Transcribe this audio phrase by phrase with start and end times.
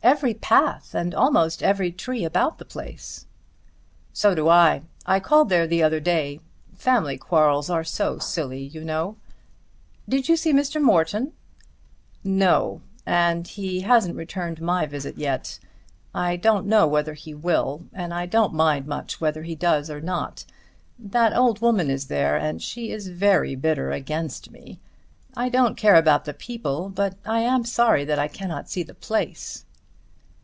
[0.00, 3.26] "Every path and almost every tree about the place."
[4.12, 4.82] "So do I.
[5.04, 6.40] I called there the other day.
[6.74, 9.16] Family quarrels are so silly, you know."
[10.08, 10.80] "Did you see Mr.
[10.80, 11.32] Morton?"
[12.22, 15.58] "No; and he hasn't returned my visit yet.
[16.14, 20.00] I don't know whether he will, and I don't much mind whether he does or
[20.00, 20.44] not.
[20.98, 24.80] That old woman is there, and she is very bitter against me.
[25.36, 28.94] I don't care about the people, but I am sorry that I cannot see the
[28.94, 29.64] place."